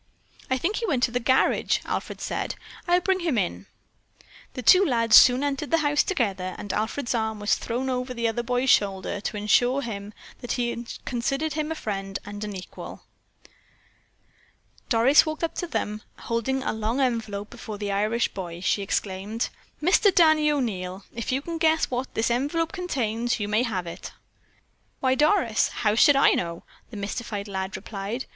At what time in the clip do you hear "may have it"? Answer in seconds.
23.47-24.13